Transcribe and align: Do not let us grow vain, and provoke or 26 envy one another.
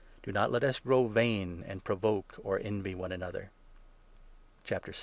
Do 0.23 0.31
not 0.31 0.49
let 0.51 0.63
us 0.63 0.79
grow 0.79 1.05
vain, 1.05 1.63
and 1.67 1.83
provoke 1.83 2.33
or 2.39 2.57
26 2.57 2.65
envy 2.67 2.95
one 2.95 3.11
another. 3.11 3.51